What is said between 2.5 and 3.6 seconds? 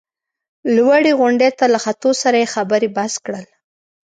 خبرې بس کړل.